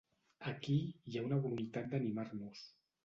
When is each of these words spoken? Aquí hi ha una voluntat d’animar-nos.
Aquí 0.51 0.77
hi 1.11 1.19
ha 1.19 1.23
una 1.27 1.39
voluntat 1.43 1.93
d’animar-nos. 1.93 2.65